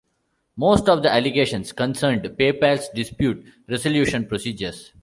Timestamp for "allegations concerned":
1.13-2.23